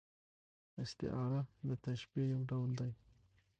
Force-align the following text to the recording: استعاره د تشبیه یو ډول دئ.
استعاره 0.83 1.41
د 1.67 1.69
تشبیه 1.85 2.25
یو 2.33 2.41
ډول 2.49 2.69
دئ. 2.79 2.91